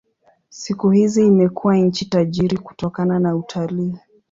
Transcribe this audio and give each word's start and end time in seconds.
Siku 0.49 0.89
hizi 0.89 1.27
imekuwa 1.27 1.77
nchi 1.77 2.05
tajiri 2.05 2.57
kutokana 2.57 3.19
na 3.19 3.35
utalii. 3.35 3.97